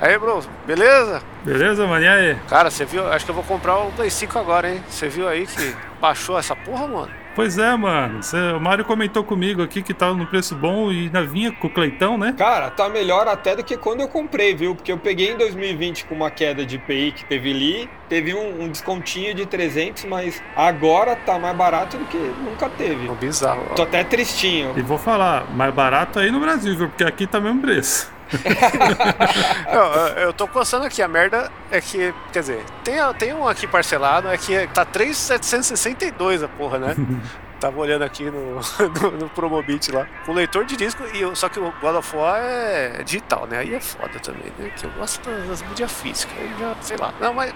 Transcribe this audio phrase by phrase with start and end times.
[0.00, 1.20] Aí, bro, beleza?
[1.44, 2.04] Beleza, mano?
[2.04, 2.36] E aí?
[2.48, 3.06] Cara, você viu?
[3.12, 4.82] Acho que eu vou comprar o Play 5 agora, hein?
[4.88, 7.10] Você viu aí que baixou essa porra, mano?
[7.34, 8.22] Pois é, mano.
[8.22, 11.66] Cê, o Mário comentou comigo aqui que tava no preço bom e ainda vinha com
[11.66, 12.34] o Cleitão, né?
[12.36, 14.74] Cara, tá melhor até do que quando eu comprei, viu?
[14.74, 18.64] Porque eu peguei em 2020 com uma queda de IPI que teve ali, teve um,
[18.64, 23.08] um descontinho de 300, mas agora tá mais barato do que nunca teve.
[23.08, 23.62] É bizarro.
[23.74, 24.74] Tô até tristinho.
[24.76, 26.88] E vou falar, mais barato aí no Brasil, viu?
[26.88, 28.17] Porque aqui tá mesmo preço.
[29.72, 33.66] eu, eu tô coçando aqui, a merda é que, quer dizer, tem, tem um aqui
[33.66, 36.96] parcelado, é que tá 3,762 a porra, né?
[37.58, 38.60] Tava olhando aqui no,
[39.02, 40.06] no, no Promobit lá.
[40.24, 43.58] Com leitor de disco, e só que o God of War é digital, né?
[43.58, 44.70] Aí é foda também, né?
[44.76, 46.38] Que eu gosto das mídias físicas.
[46.38, 47.12] Aí já, sei lá.
[47.20, 47.52] Não, mas.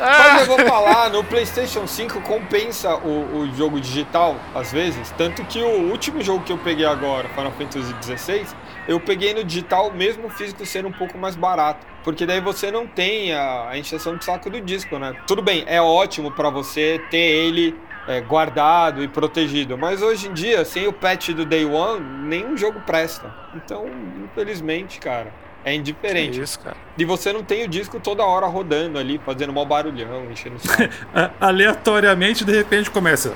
[0.00, 0.34] Ah!
[0.34, 5.12] Mas eu vou falar, no PlayStation 5 compensa o, o jogo digital, às vezes.
[5.18, 8.46] Tanto que o último jogo que eu peguei agora, Final Fantasy XVI,
[8.86, 11.86] eu peguei no digital, mesmo o físico sendo um pouco mais barato.
[12.02, 15.14] Porque daí você não tem a, a encheção de saco do disco, né?
[15.26, 17.74] Tudo bem, é ótimo para você ter ele
[18.06, 19.78] é, guardado e protegido.
[19.78, 23.34] Mas hoje em dia, sem o patch do Day One, nenhum jogo presta.
[23.54, 23.86] Então,
[24.22, 25.32] infelizmente, cara,
[25.64, 26.40] é indiferente.
[26.40, 26.76] isso, cara.
[26.98, 30.60] E você não tem o disco toda hora rodando ali, fazendo mal barulhão, enchendo o
[30.60, 30.82] saco.
[31.40, 33.34] Aleatoriamente, de repente, começa.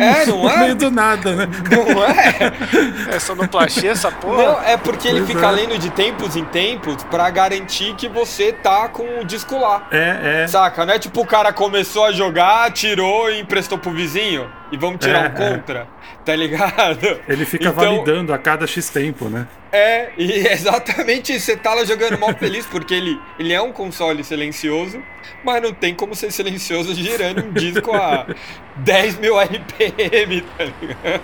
[0.00, 0.56] É, não é?
[0.58, 1.48] Meio do nada, né?
[1.70, 3.14] Não é?
[3.16, 4.42] É sonoplastia essa porra?
[4.42, 5.50] Não, é porque ele Pois fica é.
[5.50, 9.86] lendo de tempos em tempos pra garantir que você tá com o disco lá.
[9.90, 10.46] É, é.
[10.46, 10.84] Saca?
[10.86, 14.98] Não é tipo o cara começou a jogar, tirou e emprestou pro vizinho e vamos
[15.04, 15.86] tirar É, um contra.
[16.24, 17.20] Tá ligado?
[17.28, 19.46] Ele fica Então- validando a cada X tempo, né?
[19.72, 21.46] É, e é exatamente isso.
[21.46, 25.02] Você tá lá jogando mal feliz, porque ele, ele é um console silencioso,
[25.44, 28.26] mas não tem como ser silencioso girando um disco a
[28.76, 31.22] 10 mil RPM, tá ligado?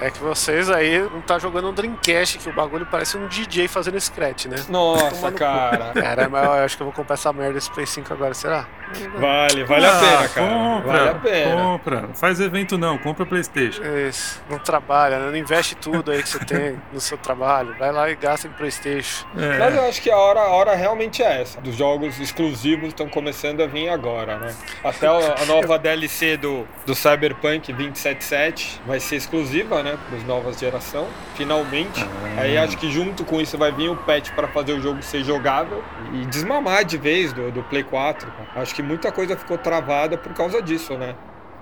[0.00, 3.26] É, é que vocês aí não tá jogando um Dreamcast, que o bagulho parece um
[3.26, 4.56] DJ fazendo scratch, né?
[4.68, 5.92] Nossa, cara.
[5.94, 8.66] Cara, mas eu acho que eu vou comprar essa merda desse Play 5 agora, será?
[9.18, 10.48] Vale, vale a Ah, pena, cara.
[10.50, 11.56] Compra, Vale a pena.
[11.62, 12.08] compra.
[12.14, 13.82] Faz evento não, compra Playstation.
[14.08, 15.30] Isso, não trabalha, né?
[15.30, 17.74] Não investe tudo aí que você tem no seu trabalho.
[17.78, 19.26] Vai lá e gasta em Playstation.
[19.36, 19.58] É.
[19.58, 21.60] Mas eu acho que a hora, a hora realmente é essa.
[21.60, 24.54] Dos jogos exclusivos estão começando a vir agora, né?
[24.82, 29.98] Até o- a nova DLC do, do Cyberpunk 2077 vai ser exclusiva, né?
[30.08, 32.02] Para as novas geração, finalmente.
[32.36, 32.42] Ah.
[32.42, 35.22] Aí acho que junto com isso vai vir o patch para fazer o jogo ser
[35.24, 35.82] jogável
[36.12, 38.30] e desmamar de vez do, do Play 4.
[38.30, 38.62] cara.
[38.62, 41.14] Acho que muita coisa ficou travada por causa disso, né?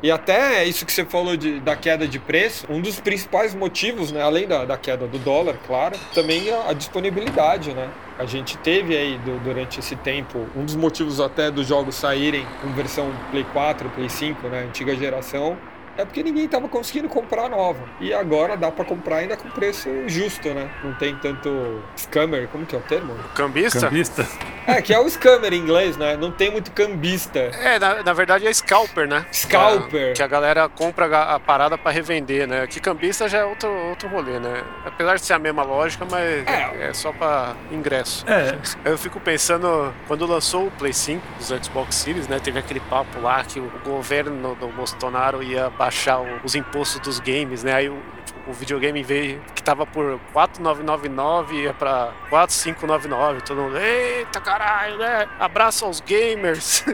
[0.03, 4.13] E até isso que você falou de, da queda de preço, um dos principais motivos,
[4.13, 7.89] né, além da, da queda do dólar, claro, também a, a disponibilidade, né?
[8.19, 12.47] A gente teve aí du- durante esse tempo, um dos motivos até dos jogos saírem
[12.61, 15.57] com versão Play 4, Play 5, né, antiga geração,
[15.97, 17.81] é porque ninguém tava conseguindo comprar nova.
[18.01, 20.69] E agora dá pra comprar ainda com preço justo, né?
[20.83, 23.15] Não tem tanto scammer, como que é o termo?
[23.35, 23.81] Cambista?
[23.81, 24.27] Cambista?
[24.67, 26.17] É, que é o scammer em inglês, né?
[26.17, 27.39] Não tem muito cambista.
[27.39, 29.27] É, na, na verdade é scalper, né?
[29.33, 29.91] Scalper.
[29.91, 32.67] Que a, que a galera compra a, a parada pra revender, né?
[32.67, 34.63] Que cambista já é outro, outro rolê, né?
[34.87, 36.93] Apesar de ser a mesma lógica, mas é, É.
[36.95, 38.25] só pra ingresso.
[38.29, 38.57] É.
[38.85, 42.39] Eu fico pensando, quando lançou o Play 5 dos Xbox Series, né?
[42.43, 47.63] Teve aquele papo lá que o governo do Bolsonaro ia baixar os impostos dos games,
[47.63, 47.75] né?
[47.75, 47.99] Aí o,
[48.47, 53.43] o videogame veio que tava por 4,999 ia pra 4,599.
[53.43, 55.29] Todo mundo, eita caralho, né?
[55.39, 56.85] Abraço aos gamers.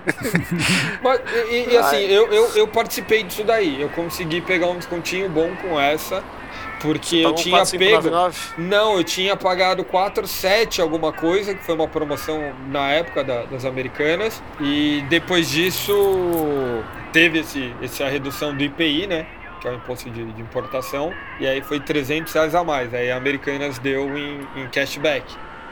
[1.03, 1.21] Mas,
[1.51, 3.81] e, e, assim, eu, eu, eu participei disso daí.
[3.81, 6.25] Eu consegui pegar um descontinho bom com essa.
[6.81, 8.09] Porque eu tinha pego.
[8.11, 8.39] 4,599.
[8.59, 13.65] Não, eu tinha pagado 4,7 alguma coisa, que foi uma promoção na época da- das
[13.65, 14.43] americanas.
[14.61, 16.83] E depois disso
[17.13, 19.27] teve esse, essa redução do IPI, né?
[19.61, 21.13] Que é o imposto de, de importação.
[21.39, 22.93] E aí foi 300 reais a mais.
[22.95, 25.25] Aí a Americanas deu em, em cashback.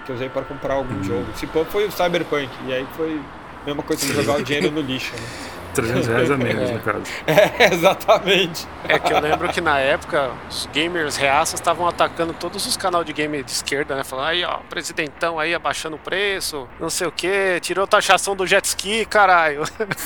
[0.05, 1.27] Que eu usei para comprar algum jogo.
[1.35, 2.49] Se foi o Cyberpunk.
[2.67, 3.19] E aí foi
[3.63, 5.23] a mesma coisa que jogar o dinheiro no lixo, né?
[5.83, 6.73] 300 reais a menos, É.
[6.75, 7.03] no caso.
[7.27, 8.67] É, exatamente.
[8.89, 13.05] É que eu lembro que na época os gamers reaças estavam atacando todos os canais
[13.07, 14.03] de game de esquerda, né?
[14.05, 18.47] Falando, aí ó, presidentão aí abaixando o preço, não sei o que, tirou taxação do
[18.47, 19.63] jet ski, caralho.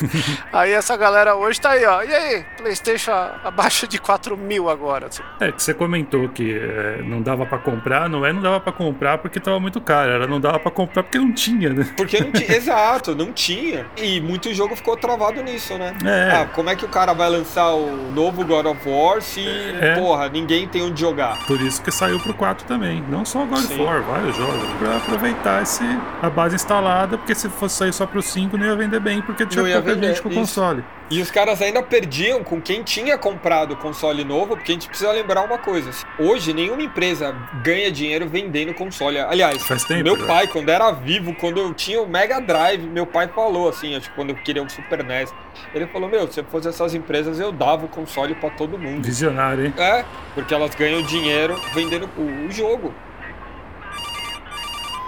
[0.52, 2.02] aí essa galera hoje tá aí, ó.
[2.02, 3.12] E aí, Playstation
[3.44, 5.06] abaixo de 4 mil agora.
[5.06, 5.22] assim.
[5.40, 8.72] É, que você comentou que é, não dava pra comprar, não é não dava pra
[8.72, 11.88] comprar porque tava muito caro, era não dava pra comprar porque não tinha, né?
[11.96, 12.56] Porque não tinha.
[12.56, 13.86] Exato, não tinha.
[13.96, 15.94] E muito jogo ficou travado nisso, né?
[16.04, 16.30] É.
[16.42, 19.46] Ah, como é que o cara vai lançar o novo God of War se,
[19.80, 19.94] É.
[19.98, 21.38] porra, ninguém tem onde jogar?
[21.46, 23.02] Por isso que saiu pro 4 também.
[23.08, 23.80] Não só o God of.
[23.80, 24.62] War, vários jogos.
[24.78, 25.84] Pra aproveitar esse,
[26.20, 29.46] a base instalada, porque se fosse sair só pro 5 não ia vender bem, porque
[29.46, 30.40] tinha pouca vender, gente com o isso.
[30.40, 30.84] console.
[31.10, 34.88] E os caras ainda perdiam com quem tinha comprado o console novo, porque a gente
[34.88, 35.90] precisa lembrar uma coisa.
[36.18, 37.32] Hoje, nenhuma empresa
[37.62, 39.18] ganha dinheiro vendendo console.
[39.18, 43.06] Aliás, Faz tempo, meu pai, quando era vivo, quando eu tinha o Mega Drive, meu
[43.06, 45.32] pai falou assim, acho que quando eu queria um Super NES,
[45.74, 49.04] ele falou, meu, se fosse essas empresas, eu dava o console pra todo mundo.
[49.04, 49.74] Visionário, hein?
[49.76, 52.94] É, porque elas ganham dinheiro vendendo o, o jogo.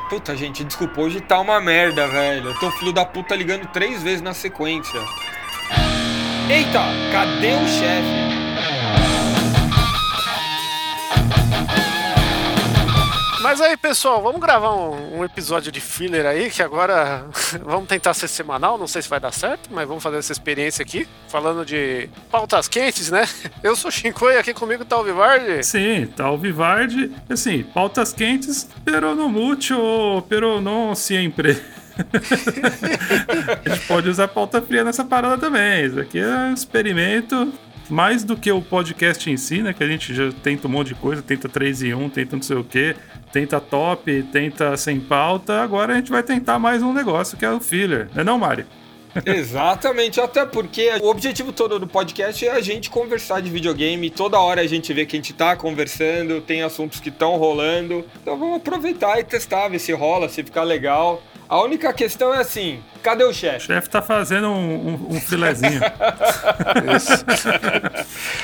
[0.08, 2.50] Puta, gente, desculpa, hoje tá uma merda, velho.
[2.50, 5.00] Eu tô filho da puta ligando três vezes na sequência.
[6.50, 8.24] Eita, cadê o chefe?
[13.42, 17.26] Mas aí, pessoal, vamos gravar um, um episódio de filler aí, que agora
[17.64, 20.82] vamos tentar ser semanal, não sei se vai dar certo, mas vamos fazer essa experiência
[20.82, 23.26] aqui, falando de pautas quentes, né?
[23.62, 25.62] Eu sou o Shinko e aqui comigo tá o Vivardi.
[25.62, 27.10] Sim, tá o Vivardi.
[27.28, 31.58] Assim, pautas quentes, pero no mucho, pero não sempre.
[33.64, 35.86] a gente pode usar pauta fria nessa parada também.
[35.86, 37.52] Isso aqui é um experimento.
[37.90, 39.74] Mais do que o podcast em si, né?
[39.74, 42.42] Que a gente já tenta um monte de coisa, tenta 3 em 1, tenta não
[42.42, 42.96] sei o quê,
[43.30, 45.60] tenta top, tenta sem pauta.
[45.60, 48.08] Agora a gente vai tentar mais um negócio que é o filler.
[48.16, 48.64] É não, Mari?
[49.24, 54.10] Exatamente, até porque o objetivo todo do podcast é a gente conversar de videogame.
[54.10, 58.04] Toda hora a gente vê que a gente tá conversando, tem assuntos que estão rolando.
[58.20, 61.22] Então vamos aproveitar e testar, ver se rola, se ficar legal.
[61.48, 63.66] A única questão é assim: cadê o O chefe?
[63.66, 65.80] chefe tá fazendo um, um, um filezinho.
[66.96, 67.24] Isso.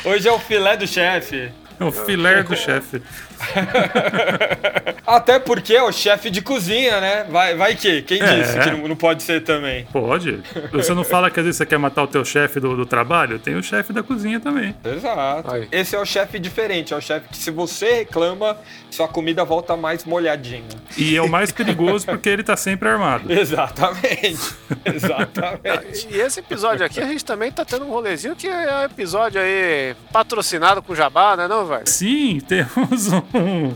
[0.05, 1.51] Hoje é o filé do chefe.
[1.81, 3.03] O filé do chefe.
[5.07, 7.25] Até porque é o chefe de cozinha, né?
[7.29, 8.03] Vai, vai que?
[8.03, 8.41] Quem É.
[8.41, 9.85] disse que não, não pode ser também?
[9.93, 10.41] Pode.
[10.73, 13.39] Você não fala que às vezes você quer matar o teu chefe do, do trabalho?
[13.39, 14.75] Tem o chefe da cozinha também.
[14.85, 15.53] Exato.
[15.53, 15.69] Aí.
[15.73, 18.57] Esse é o chefe diferente, é o chefe que se você reclama,
[18.91, 20.63] sua comida volta mais molhadinha.
[20.97, 23.31] E é o mais perigoso porque ele tá sempre armado.
[23.33, 24.55] Exatamente.
[24.85, 26.09] Exatamente.
[26.11, 29.41] E esse episódio aqui a gente também tá tendo um rolezinho que é um episódio
[29.41, 31.83] aí patrocinado com Jabá, né, não, vai?
[31.87, 33.75] Sim, temos um.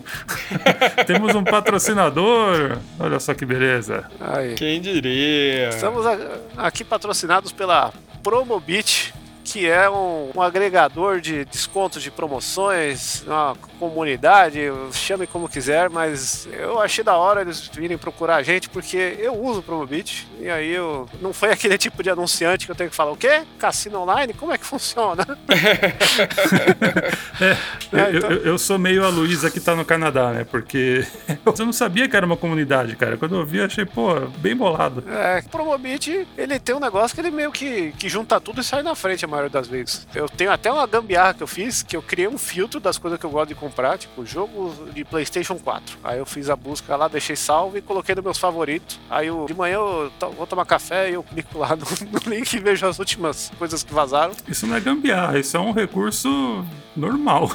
[1.06, 2.78] temos um patrocinador.
[2.98, 4.04] Olha só que beleza.
[4.20, 4.54] Aí.
[4.54, 5.70] Quem diria?
[5.70, 6.04] Estamos
[6.56, 7.92] aqui patrocinados pela
[8.22, 9.14] Promobit,
[9.54, 14.58] que é um, um agregador de descontos de promoções, uma comunidade,
[14.92, 19.32] chame como quiser, mas eu achei da hora eles virem procurar a gente, porque eu
[19.32, 22.90] uso o Promobit, e aí eu não foi aquele tipo de anunciante que eu tenho
[22.90, 23.42] que falar, o quê?
[23.56, 24.32] Cassino online?
[24.34, 25.24] Como é que funciona?
[27.40, 27.50] É,
[27.92, 30.44] É, eu, então- eu- eu sou meio a Luísa que tá no Canadá, né?
[30.44, 31.06] Porque
[31.46, 33.16] eu não sabia que era uma comunidade, cara.
[33.16, 35.04] Quando eu vi, eu achei, pô, bem bolado.
[35.08, 38.64] É, o Promobit, ele tem um negócio que ele meio que, que junta tudo e
[38.64, 40.06] sai na frente a maioria das vezes.
[40.14, 43.18] Eu tenho até uma gambiarra que eu fiz, que eu criei um filtro das coisas
[43.18, 45.98] que eu gosto de comprar, tipo jogos de PlayStation 4.
[46.02, 48.98] Aí eu fiz a busca lá, deixei salvo e coloquei nos meus favoritos.
[49.10, 52.18] Aí eu, de manhã eu to- vou tomar café e eu clico lá no, no
[52.34, 54.34] link e vejo as últimas coisas que vazaram.
[54.48, 56.64] Isso não é gambiarra, isso é um recurso
[56.96, 57.50] normal.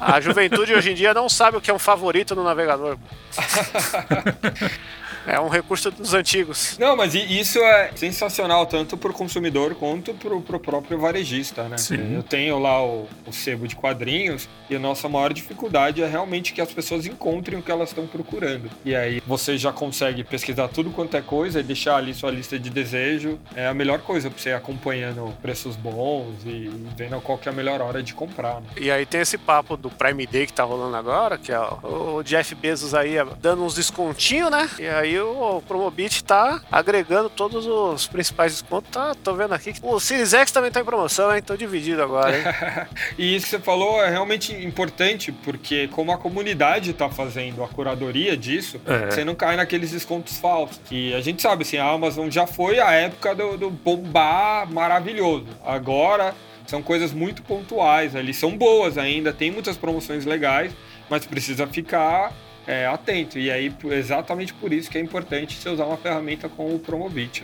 [0.00, 2.98] A juventude hoje em dia não sabe o que é um favorito no navegador.
[5.26, 6.76] É um recurso dos antigos.
[6.78, 11.78] Não, mas isso é sensacional tanto para o consumidor quanto para o próprio varejista, né?
[11.78, 12.14] Sim.
[12.14, 16.52] Eu tenho lá o, o sebo de quadrinhos e a nossa maior dificuldade é realmente
[16.52, 18.70] que as pessoas encontrem o que elas estão procurando.
[18.84, 22.58] E aí você já consegue pesquisar tudo quanto é coisa e deixar ali sua lista
[22.58, 23.38] de desejo.
[23.54, 27.52] É a melhor coisa para você ir acompanhando preços bons e, vendo qual que é
[27.52, 28.60] a melhor hora de comprar.
[28.60, 28.66] Né?
[28.76, 32.04] E aí tem esse papo do Prime Day que tá rolando agora, que é o
[32.04, 34.68] o Jeff Bezos aí dando uns descontinhos, né?
[34.78, 38.90] E aí o Promobit tá agregando todos os principais descontos.
[38.90, 41.42] Tá, tô vendo aqui que o Series X também tá em promoção, hein?
[41.42, 42.44] Tô dividido agora, hein?
[43.18, 47.68] E isso que você falou é realmente importante, porque como a comunidade está fazendo a
[47.68, 49.10] curadoria disso, É.
[49.10, 50.80] você não cai naqueles descontos falsos.
[50.90, 55.46] E a gente sabe, assim, a Amazon já foi a época do, do bombar maravilhoso.
[55.64, 56.34] Agora
[56.66, 60.72] são coisas muito pontuais ali, são boas ainda, tem muitas promoções legais,
[61.10, 62.32] mas precisa ficar
[62.66, 63.38] é, atento.
[63.38, 67.42] E aí, exatamente por isso que é importante você usar uma ferramenta como o Promobit.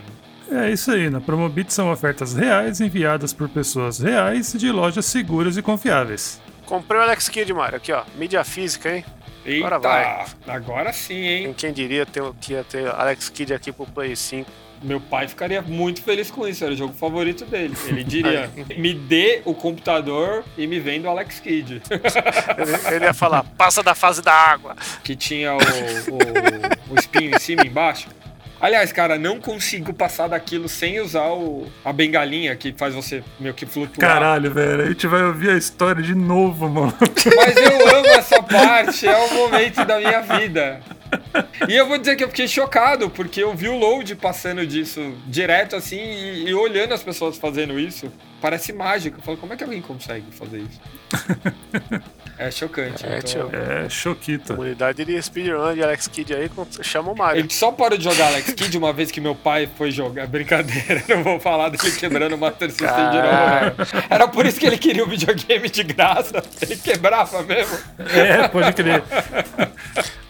[0.49, 0.65] né?
[0.67, 5.55] É isso aí, na Promobit são ofertas reais enviadas por pessoas reais de lojas seguras
[5.55, 6.41] e confiáveis.
[6.65, 9.05] Comprei o Alex Kidd, Mário, aqui ó, mídia física, hein?
[9.45, 10.25] Eita, Agora vai.
[10.47, 11.53] agora sim, hein?
[11.57, 14.49] Quem diria ter, que ia ter Alex Kidd aqui pro Play 5.
[14.81, 17.75] Meu pai ficaria muito feliz com isso, era o jogo favorito dele.
[17.87, 21.81] Ele diria: me dê o computador e me venda o Alex Kidd.
[21.89, 24.75] Ele, ele ia falar, passa da fase da água.
[25.03, 28.07] que tinha o, o, o espinho em cima e embaixo.
[28.61, 33.55] Aliás, cara, não consigo passar daquilo sem usar o, a bengalinha que faz você meio
[33.55, 34.07] que flutuar.
[34.07, 36.93] Caralho, velho, a gente vai ouvir a história de novo, mano.
[37.35, 40.79] Mas eu amo essa parte, é o momento da minha vida.
[41.67, 45.13] E eu vou dizer que eu fiquei chocado, porque eu vi o load passando disso
[45.27, 48.11] direto assim e, e olhando as pessoas fazendo isso.
[48.39, 49.19] Parece mágico.
[49.19, 50.81] Eu falo, como é que alguém consegue fazer isso?
[52.41, 53.05] É chocante.
[53.05, 53.51] É, então...
[53.53, 54.55] É, choquita.
[54.55, 56.49] Comunidade de speedrun de Alex Kidd aí,
[56.81, 57.39] chama o Mario.
[57.39, 60.25] Ele só parou de jogar Alex Kidd uma vez que meu pai foi jogar.
[60.27, 64.05] Brincadeira, não vou falar dele quebrando o Master System de novo.
[64.09, 66.43] Era por isso que ele queria o videogame de graça.
[66.61, 67.77] Ele quebrava mesmo.
[67.99, 69.03] É, pode crer.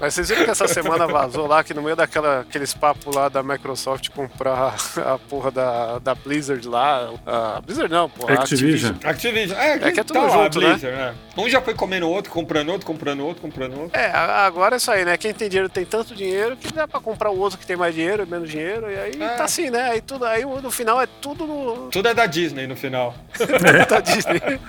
[0.01, 3.43] Mas vocês viram que essa semana vazou lá que no meio daqueles papos lá da
[3.43, 7.11] Microsoft comprar a porra da, da Blizzard lá.
[7.23, 8.33] A Blizzard não, porra.
[8.33, 8.95] Activision.
[9.03, 9.59] Activision.
[9.59, 10.69] É, É que é tudo tá lá, junto, né?
[10.69, 11.13] Blizzard, né?
[11.37, 13.99] Um já foi comendo outro, comprando outro, comprando outro, comprando outro.
[13.99, 15.15] É, agora é isso aí, né?
[15.17, 17.93] Quem tem dinheiro tem tanto dinheiro que dá pra comprar o outro que tem mais
[17.93, 19.29] dinheiro, menos dinheiro, e aí É.
[19.35, 19.91] tá assim, né?
[19.91, 23.13] Aí, tudo, aí no final é tudo no, Tudo é da Disney no final.
[23.87, 24.59] da Disney.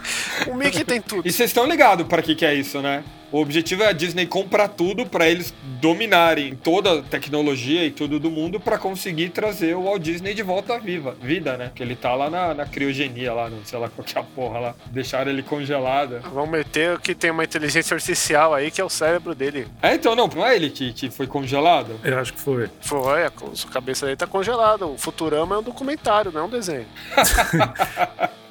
[0.47, 1.27] O Mickey tem tudo.
[1.27, 3.03] E vocês estão ligados para que, que é isso, né?
[3.33, 8.21] O objetivo é a Disney comprar tudo para eles dominarem toda a tecnologia e tudo
[8.21, 11.73] do mundo para conseguir trazer o Walt Disney de volta à viva, vida, né?
[11.75, 14.25] Que ele tá lá na, na criogenia, lá, no, sei lá qual que é a
[14.25, 14.75] porra lá.
[14.91, 16.21] Deixaram ele congelado.
[16.31, 19.67] Vamos meter que tem uma inteligência artificial aí que é o cérebro dele.
[19.81, 21.99] É, então não, não é ele que, que foi congelado?
[22.05, 22.69] Eu acho que foi.
[22.83, 23.33] Foi, a
[23.73, 24.87] cabeça dele tá congelada.
[24.87, 26.87] O Futurama é um documentário, não é um desenho.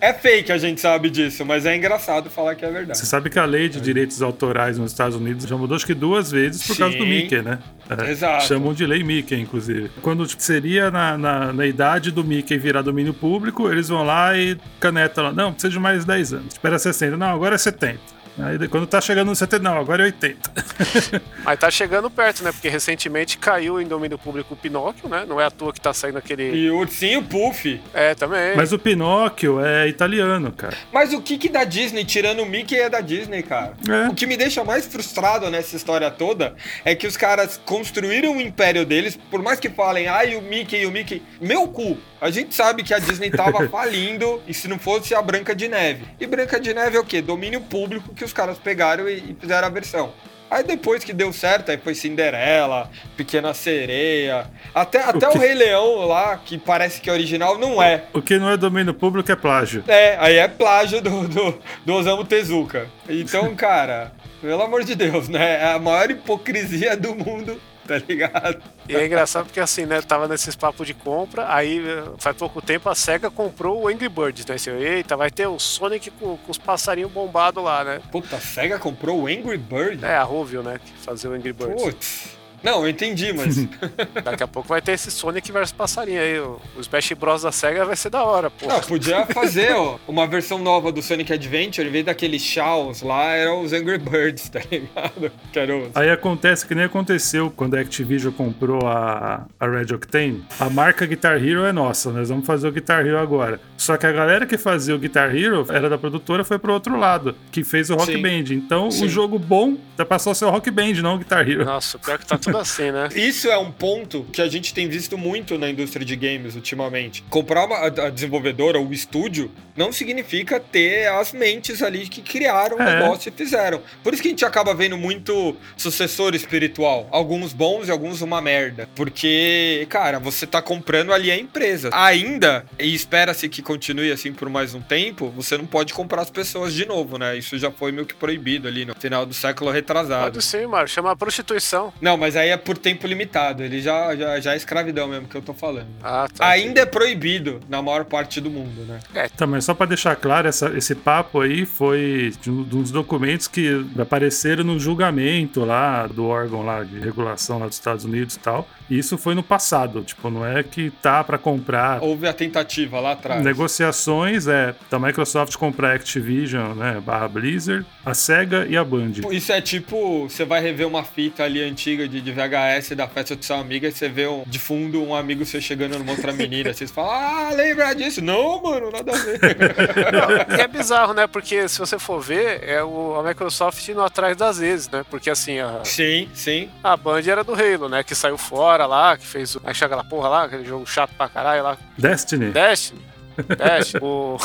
[0.00, 2.98] É fake, a gente sabe disso, mas é engraçado falar que é Você verdade.
[3.06, 6.30] sabe que a lei de direitos autorais nos Estados Unidos já mudou acho que duas
[6.30, 7.08] vezes por causa do Sim.
[7.08, 7.58] Mickey, né?
[7.88, 8.44] É, Exato.
[8.44, 9.90] Chamam de lei Mickey, inclusive.
[10.02, 14.56] Quando seria na, na, na idade do Mickey virar domínio público, eles vão lá e
[14.80, 15.32] canetam lá.
[15.32, 16.52] Não, precisa de mais 10 anos.
[16.54, 17.16] Espera 60.
[17.16, 17.98] Não, agora é 70.
[18.38, 20.50] Aí quando tá chegando no 70, não, agora é 80.
[21.44, 22.50] Mas tá chegando perto, né?
[22.50, 25.24] Porque recentemente caiu em domínio público o Pinóquio, né?
[25.26, 26.52] Não é à toa que tá saindo aquele.
[26.52, 27.80] E o ursinho Puff.
[27.92, 28.56] É, também.
[28.56, 30.76] Mas o Pinóquio é italiano, cara.
[30.92, 33.74] Mas o que que da Disney, tirando o Mickey, é da Disney, cara?
[33.88, 34.08] É.
[34.08, 38.40] O que me deixa mais frustrado nessa história toda é que os caras construíram o
[38.40, 41.22] império deles, por mais que falem, ai, o Mickey, o Mickey.
[41.40, 41.96] Meu cu!
[42.20, 45.68] A gente sabe que a Disney tava falindo e se não fosse a Branca de
[45.68, 46.06] Neve.
[46.18, 47.20] E Branca de Neve é o quê?
[47.20, 50.12] Domínio público que os caras pegaram e, e fizeram a versão.
[50.50, 55.54] Aí depois que deu certo, aí foi Cinderela, Pequena Sereia, até, até o, que- Rei
[55.54, 58.04] Leão lá, que parece que é original, não é.
[58.12, 59.82] O que não é domínio público é plágio.
[59.88, 62.86] É, aí é plágio do, do, do Osamu Tezuka.
[63.08, 65.60] Então, cara, pelo amor de Deus, né?
[65.62, 68.62] É a maior hipocrisia do mundo, tá ligado?
[68.88, 70.00] E é engraçado porque assim, né?
[70.02, 74.08] Tava nesses papos de compra, aí eh, faz pouco tempo a SEGA comprou o Angry
[74.08, 74.54] Birds, né?
[74.54, 78.00] Assim, Eita, vai ter o Sonic com, com os passarinhos bombados lá, né?
[78.10, 80.04] Puta, a SEGA comprou o Angry Bird?
[80.04, 80.80] É, a Rovio, né?
[80.84, 81.82] Que fazia o Angry Birds.
[81.82, 82.33] Putz.
[82.64, 83.56] Não, eu entendi, mas.
[84.24, 86.40] Daqui a pouco vai ter esse Sonic versus passarinho aí.
[86.40, 88.66] O, Smash Bros da SEGA vai ser da hora, pô.
[88.66, 93.34] Não, podia fazer ó, uma versão nova do Sonic Adventure, em vez daqueles Shaws lá,
[93.34, 95.30] eram os Angry Birds, tá ligado?
[95.52, 95.90] Quero.
[95.94, 100.42] Aí acontece que nem aconteceu quando a Activision comprou a, a Red Octane.
[100.58, 103.60] A marca Guitar Hero é nossa, nós vamos fazer o Guitar Hero agora.
[103.76, 106.98] Só que a galera que fazia o Guitar Hero era da produtora, foi pro outro
[106.98, 108.22] lado, que fez o Rock Sim.
[108.22, 108.54] Band.
[108.54, 109.04] Então Sim.
[109.04, 111.64] o jogo bom tá passou a ser o Rock Band, não o Guitar Hero.
[111.64, 113.08] Nossa, pior que tá tudo assim, né?
[113.14, 117.22] Isso é um ponto que a gente tem visto muito na indústria de games ultimamente.
[117.30, 122.20] Comprar uma, a a desenvolvedora ou o estúdio não significa ter as mentes ali que
[122.22, 123.00] criaram o É.
[123.00, 123.80] negócio e fizeram.
[124.02, 127.08] Por isso que a gente acaba vendo muito sucessor espiritual.
[127.10, 128.88] Alguns bons e alguns uma merda.
[128.94, 131.90] Porque, cara, você tá comprando ali a empresa.
[131.92, 136.30] Ainda, e espera-se que continue assim por mais um tempo, você não pode comprar as
[136.30, 137.36] pessoas de novo, né?
[137.36, 140.32] Isso já foi meio que proibido ali no final do século retrasado.
[140.32, 140.88] Pode sim, Mário.
[140.88, 141.92] Chama prostituição.
[142.00, 143.62] Não, mas aí é por tempo limitado.
[143.62, 145.86] Ele já, já, já é escravidão mesmo que eu tô falando.
[146.02, 146.46] Ah, tá.
[146.48, 149.00] Ainda é proibido na maior parte do mundo, né?
[149.36, 153.48] Tá, mas só pra deixar claro, essa- esse papo aí foi de um dos documentos
[153.48, 158.38] que apareceram no julgamento lá do órgão lá de regulação lá dos Estados Unidos e
[158.38, 158.68] tal.
[158.90, 163.00] E isso foi no passado, tipo, não é que tá pra comprar Houve a tentativa
[163.00, 163.42] lá atrás.
[163.42, 169.12] Negociações é da Microsoft comprar a Activision, né, barra Blizzard, a Sega e a Band.
[169.30, 173.36] Isso é tipo, você vai rever uma fita ali antiga de, de VHS da festa
[173.36, 176.32] de sua amiga e você vê um, de fundo um amigo seu chegando numa outra
[176.32, 176.72] menina.
[176.72, 178.22] Vocês falam, ah, lembra disso?
[178.22, 179.40] Não, mano, nada a ver.
[180.12, 181.26] Não, e é bizarro, né?
[181.26, 185.04] Porque se você for ver, é o, a Microsoft indo atrás das vezes, né?
[185.08, 186.70] Porque assim, a, sim, sim.
[186.82, 188.02] a Band era do Halo, né?
[188.02, 189.60] Que saiu fora lá, que fez o.
[189.64, 191.78] Aí chega aquela porra lá, aquele jogo chato pra caralho lá.
[191.96, 192.50] Destiny?
[192.50, 193.13] Destiny.
[193.58, 194.38] É, tipo.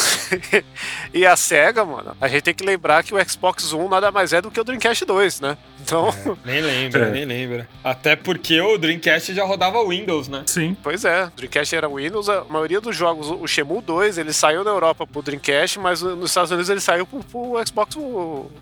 [1.14, 4.34] e a SEGA, mano, a gente tem que lembrar que o Xbox One nada mais
[4.34, 5.58] é do que o Dreamcast 2, né?
[5.82, 6.10] Então.
[6.10, 7.12] É, nem lembra, é.
[7.12, 7.68] nem lembra.
[7.84, 10.44] Até porque o Dreamcast já rodava Windows, né?
[10.46, 10.76] Sim.
[10.82, 14.64] Pois é, o Dreamcast era Windows, a maioria dos jogos, o Shemu 2, ele saiu
[14.64, 17.98] na Europa pro Dreamcast, mas nos Estados Unidos ele saiu pro, pro Xbox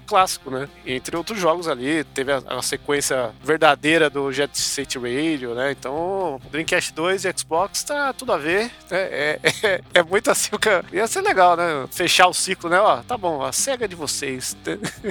[0.06, 0.68] clássico, né?
[0.86, 5.72] Entre outros jogos ali, teve a, a sequência verdadeira do Jet Set Radio, né?
[5.72, 8.72] Então, Dreamcast 2 e Xbox tá tudo a ver.
[8.90, 9.00] Né?
[9.00, 10.96] É, é, é muito assim o.
[10.96, 11.88] Ia ser legal, né?
[11.92, 12.80] Fechar o ciclo, né?
[12.80, 14.56] Ó, tá bom, a SEGA é de vocês.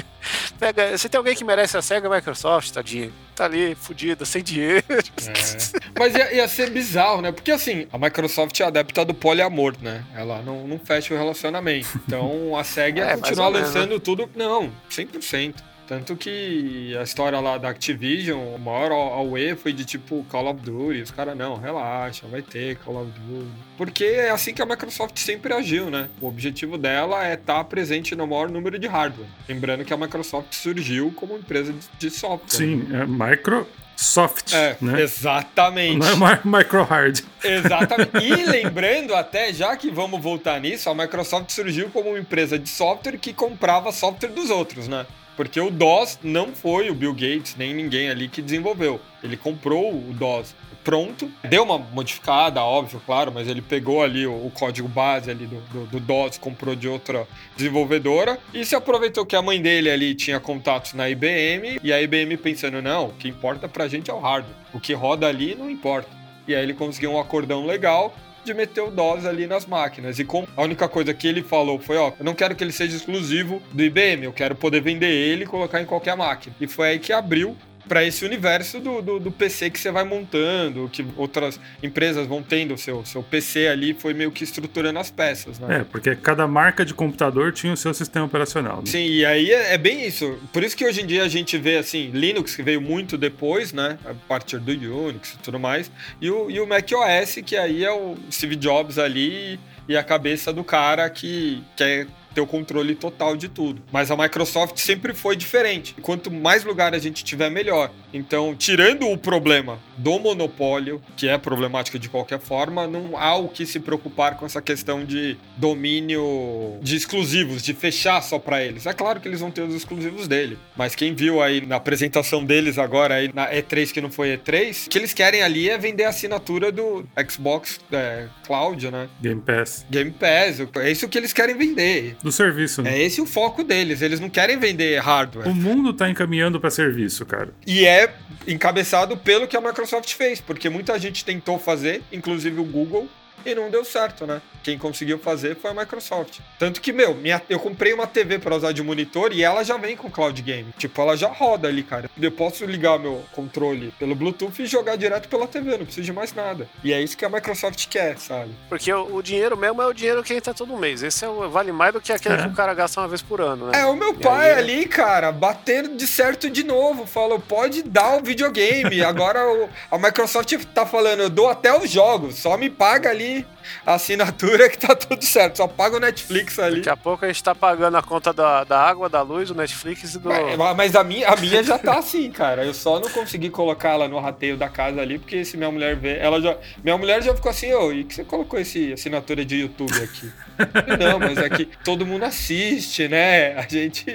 [0.59, 3.13] Pega, se tem alguém que merece a SEGA, Microsoft, tadinho.
[3.35, 4.85] Tá ali, fudida, sem dinheiro.
[4.89, 5.81] É.
[5.99, 7.31] Mas ia, ia, ser bizarro, né?
[7.31, 10.05] Porque assim, a Microsoft é adepta do poliamor, né?
[10.15, 12.01] Ela não, não fecha o relacionamento.
[12.07, 14.29] Então a SEGA ia é, continuar lançando tudo.
[14.35, 15.55] Não, 100%.
[15.87, 20.61] Tanto que a história lá da Activision, o maior AUE foi de tipo Call of
[20.61, 21.03] Duty.
[21.03, 23.51] Os caras, não, relaxa, vai ter Call of Duty.
[23.77, 26.09] Porque é assim que a Microsoft sempre agiu, né?
[26.21, 29.29] O objetivo dela é estar tá presente no maior número de hardware.
[29.49, 32.57] Lembrando que a Microsoft surgiu como empresa de software.
[32.57, 33.67] Sim, é micro.
[33.97, 35.01] Soft, é, né?
[35.01, 35.97] Exatamente.
[35.97, 37.21] Não é micro hard.
[37.43, 38.11] Exatamente.
[38.27, 42.69] E lembrando até, já que vamos voltar nisso, a Microsoft surgiu como uma empresa de
[42.69, 45.07] software que comprava software dos outros, né?
[45.37, 49.01] Porque o DOS não foi o Bill Gates, nem ninguém ali que desenvolveu.
[49.23, 50.55] Ele comprou o DOS
[50.87, 55.45] pronto, deu uma modificada, óbvio, claro, mas ele pegou ali o, o código base ali
[55.45, 57.27] do, do, do, DOS, comprou de outra
[57.57, 62.01] desenvolvedora e se aproveitou que a mãe dele ali tinha contatos na IBM e a
[62.01, 65.57] IBM pensando, não, o que importa pra gente é o hardware, o que roda ali
[65.57, 66.09] não importa.
[66.47, 68.15] E aí ele conseguiu um acordão legal
[68.45, 70.21] de meter o DOS ali nas máquinas.
[70.21, 70.27] E
[70.57, 73.61] a única coisa que ele falou foi, ó, eu não quero que ele seja exclusivo
[73.73, 76.55] do IBM, eu quero poder vender ele e colocar em qualquer máquina.
[76.61, 77.57] E foi aí que abriu
[77.89, 82.43] para esse universo do, do, do, PC que você vai montando, que outras empresas vão
[82.43, 85.81] tendo o seu, seu PC ali, foi meio que estruturando as peças, né?
[85.81, 88.79] É, porque cada marca de computador tinha o seu sistema operacional.
[88.79, 88.87] Né?
[88.87, 90.39] Sim, e aí é, é, bem isso.
[90.53, 93.73] Por isso que hoje em dia a gente vê, assim, Linux, que veio muito depois,
[93.73, 93.99] né?
[94.05, 95.91] A partir do Unix e tudo mais,
[96.21, 100.03] e o, e o Mac OS, que aí é o Steve Jobs ali e a
[100.03, 103.83] cabeça do cara que quer ter o controle total de tudo.
[103.91, 105.97] Mas a Microsoft sempre foi diferente.
[106.03, 107.91] Quanto mais lugar a gente tiver, melhor.
[108.13, 113.49] Então, tirando o problema do monopólio, que é problemático de qualquer forma, não há o
[113.49, 118.85] que se preocupar com essa questão de domínio de exclusivos, de fechar só para eles.
[118.85, 122.45] É claro que eles vão ter os exclusivos dele, mas quem viu aí na apresentação
[122.45, 125.79] deles agora aí na E3 que não foi E3, o que eles querem ali é
[125.79, 129.09] vender a assinatura do Xbox é, Cloud, né?
[129.21, 129.87] Game Pass.
[129.91, 132.83] Game Pass, é isso que eles querem vender do serviço.
[132.83, 132.99] Né?
[132.99, 134.03] É esse o foco deles.
[134.03, 135.49] Eles não querem vender hardware.
[135.49, 137.51] O mundo tá encaminhando para serviço, cara.
[137.67, 138.13] E é
[138.47, 143.09] encabeçado pelo que a Microsoft fez, porque muita gente tentou fazer, inclusive o Google,
[143.51, 144.41] e não deu certo, né?
[144.63, 146.41] Quem conseguiu fazer foi a Microsoft.
[146.59, 149.77] Tanto que, meu, minha, eu comprei uma TV para usar de monitor e ela já
[149.77, 150.73] vem com Cloud Game.
[150.77, 152.11] Tipo, ela já roda ali, cara.
[152.21, 156.13] Eu posso ligar meu controle pelo Bluetooth e jogar direto pela TV, não preciso de
[156.13, 156.69] mais nada.
[156.83, 158.51] E é isso que a Microsoft quer, sabe?
[158.69, 161.03] Porque o, o dinheiro mesmo é o dinheiro que entra todo mês.
[161.03, 162.39] Esse é o, vale mais do que aquele é.
[162.43, 163.81] que o cara gasta uma vez por ano, né?
[163.81, 167.07] É, o meu e pai aí, ali, cara, batendo de certo de novo.
[167.07, 169.03] Falou, pode dar o videogame.
[169.03, 173.36] Agora o, a Microsoft tá falando, eu dou até os jogos, só me paga ali
[173.85, 175.57] a assinatura que tá tudo certo.
[175.57, 176.77] Só paga o Netflix ali.
[176.77, 179.55] Daqui a pouco a gente tá pagando a conta da, da água, da luz, do
[179.55, 180.31] Netflix e do.
[180.31, 182.65] É, mas a minha, a minha já tá assim, cara.
[182.65, 185.97] Eu só não consegui colocar ela no rateio da casa ali, porque se minha mulher
[185.97, 186.57] ver, ela já.
[186.83, 190.31] Minha mulher já ficou assim, ô, e que você colocou esse assinatura de YouTube aqui?
[190.99, 193.55] não, mas aqui é todo mundo assiste, né?
[193.59, 194.07] A gente.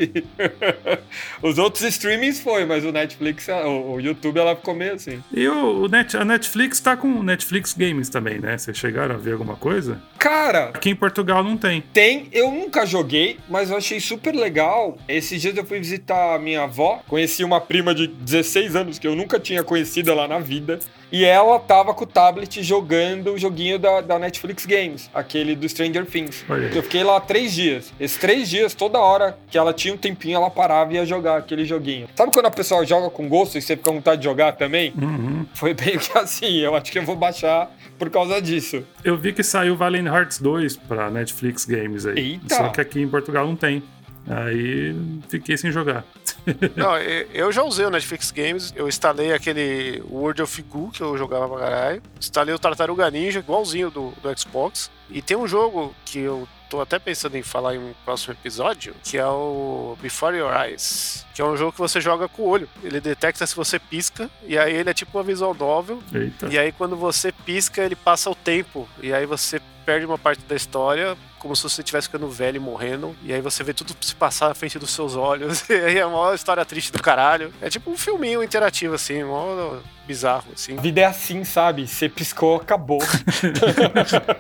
[1.42, 5.24] Os outros streamings foi, mas o Netflix, o, o YouTube, ela ficou meio assim.
[5.32, 8.58] E o, o Net, a Netflix tá com Netflix Games também, né?
[8.58, 10.02] Vocês chegaram a ver alguma coisa?
[10.18, 10.72] Cara!
[10.74, 11.82] Aqui em Portugal não tem.
[11.94, 14.98] Tem, eu nunca joguei, mas eu achei super legal.
[15.08, 19.08] Esses dias eu fui visitar a minha avó, conheci uma prima de 16 anos que
[19.08, 20.80] eu nunca tinha conhecido lá na vida.
[21.12, 25.68] E ela tava com o tablet jogando o joguinho da, da Netflix Games, aquele do
[25.68, 26.46] Stranger Things.
[26.74, 27.94] Eu fiquei lá três dias.
[28.00, 31.38] Esses três dias, toda hora que ela tinha um tempinho, ela parava e ia jogar
[31.38, 32.08] aquele joguinho.
[32.16, 34.94] Sabe quando a pessoa joga com gosto e você fica com vontade de jogar também?
[34.96, 35.46] Uhum.
[35.54, 36.60] Foi bem que assim.
[36.60, 37.70] Eu acho que eu vou baixar
[38.00, 38.84] por causa disso.
[39.04, 42.18] Eu vi que saiu Valiant Hearts 2 pra Netflix Games aí.
[42.18, 42.56] Eita.
[42.56, 43.84] Só que aqui em Portugal não tem.
[44.28, 44.96] Aí
[45.28, 46.06] fiquei sem jogar.
[46.76, 51.16] Não, eu já usei o Netflix Games, eu instalei aquele World of Goo que eu
[51.18, 52.02] jogava pra caralho.
[52.20, 54.90] Instalei o Tartaruga Ninja, igualzinho do, do Xbox.
[55.10, 58.96] E tem um jogo que eu tô até pensando em falar em um próximo episódio,
[59.04, 61.26] que é o Before Your Eyes.
[61.36, 62.70] Que é um jogo que você joga com o olho.
[62.82, 66.02] Ele detecta se você pisca, e aí ele é tipo uma visual novel.
[66.14, 66.48] Eita.
[66.48, 68.88] E aí quando você pisca, ele passa o tempo.
[69.02, 72.60] E aí você perde uma parte da história, como se você estivesse ficando velho e
[72.60, 73.16] morrendo.
[73.24, 75.66] E aí você vê tudo se passar na frente dos seus olhos.
[75.72, 77.52] E aí é uma história triste do caralho.
[77.62, 80.78] É tipo um filminho interativo, assim, mó bizarro, assim.
[80.78, 81.88] A vida é assim, sabe?
[81.88, 83.00] Você piscou, acabou.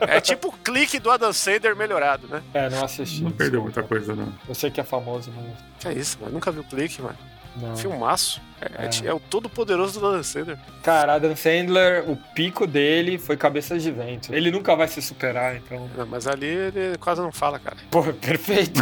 [0.01, 2.43] É tipo o clique do Adam Sandler melhorado, né?
[2.53, 3.23] é, não assisti.
[3.23, 4.31] Não perdeu muita coisa, não.
[4.47, 5.55] Eu sei que é famoso, mas.
[5.79, 6.33] Que é isso, mano.
[6.33, 7.17] Nunca vi o clique, mano.
[7.55, 7.75] Não.
[7.75, 8.41] Filmaço.
[8.61, 9.07] É, é É.
[9.09, 10.57] é o todo poderoso do Adam Sandler.
[10.83, 14.33] Cara, Adam Sandler, o pico dele foi cabeças de vento.
[14.33, 15.89] Ele nunca vai se superar, então.
[15.97, 17.77] Não, Mas ali ele quase não fala, cara.
[17.89, 18.79] Pô, perfeito.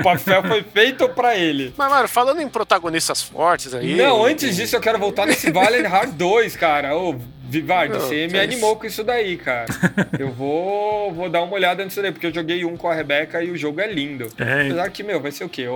[0.00, 1.72] o papel foi feito pra ele.
[1.76, 3.96] Mas, mano, falando em protagonistas fortes aí.
[3.96, 6.94] Não, antes disso eu quero voltar nesse Valiant Hard 2, cara.
[6.96, 7.16] Ô,
[7.60, 9.66] Vivardo, você me animou com isso daí, cara.
[10.18, 13.42] Eu vou, vou dar uma olhada nisso daí, porque eu joguei um com a Rebeca
[13.42, 14.28] e o jogo é lindo.
[14.38, 15.66] É, Apesar que, meu, vai ser o quê?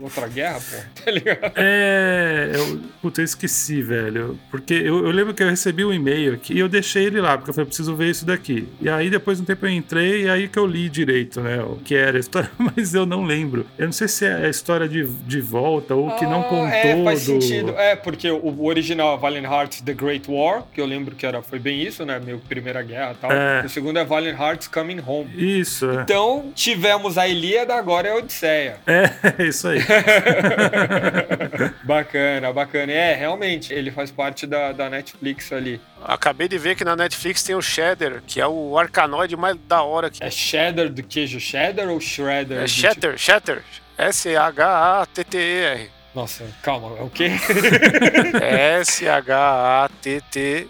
[0.00, 0.76] Outra guerra, pô?
[1.04, 1.52] Tá ligado?
[1.56, 2.50] É.
[2.54, 4.38] Eu, puta, eu esqueci, velho.
[4.50, 7.36] Porque eu, eu lembro que eu recebi um e-mail aqui e eu deixei ele lá,
[7.36, 8.68] porque eu falei, preciso ver isso daqui.
[8.80, 11.62] E aí, depois de um tempo, eu entrei e aí que eu li direito, né?
[11.62, 13.66] O que era a história, mas eu não lembro.
[13.78, 16.66] Eu não sei se é a história de, de volta ou que não Ah, contou.
[16.68, 17.40] É, faz do...
[17.40, 17.70] sentido.
[17.76, 21.26] É, porque o, o original é Valiant Hearts The Great War, que eu lembro que
[21.28, 22.18] era, foi bem isso, né?
[22.18, 23.30] Meio Primeira Guerra e tal.
[23.32, 23.62] É.
[23.64, 25.30] O segundo é Valiant Hearts Coming Home.
[25.60, 26.02] Isso, é.
[26.02, 28.76] Então, tivemos a Ilíada, agora é a Odisseia.
[28.86, 29.10] É,
[29.44, 29.80] isso aí.
[31.84, 32.92] bacana, bacana.
[32.92, 35.80] É, realmente, ele faz parte da, da Netflix ali.
[36.02, 39.82] Acabei de ver que na Netflix tem o Shader, que é o arcanoide mais da
[39.82, 42.62] hora que É cheddar do queijo cheddar ou shredder?
[42.62, 43.62] É Shatter, Shatter.
[43.96, 45.78] S-H-A-T-T-E-R.
[45.84, 47.30] tipo- Nossa, calma, é o quê?
[48.80, 50.68] S-H-A-T-T-E-R.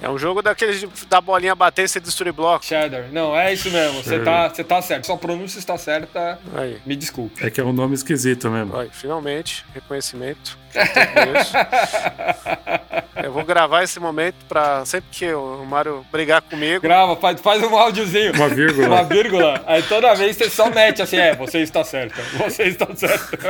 [0.00, 2.64] É um jogo daqueles da bolinha bater e você destruir bloco.
[2.64, 3.04] cheddar.
[3.12, 4.02] Não, é isso mesmo.
[4.02, 4.20] Você Sei.
[4.20, 5.06] tá, você tá certo.
[5.06, 6.38] Sua pronúncia está certa.
[6.54, 7.44] Aí, Me desculpe.
[7.44, 8.76] É que é um nome esquisito mesmo.
[8.76, 10.58] aí, finalmente, reconhecimento.
[13.22, 16.80] Eu vou gravar esse momento pra sempre que o Mário brigar comigo.
[16.80, 18.32] Grava, faz, faz um áudiozinho.
[18.34, 18.88] Uma vírgula.
[18.88, 19.62] Uma vírgula.
[19.66, 22.20] Aí toda vez você só mete assim, é, você está certa.
[22.38, 23.38] Você está certa.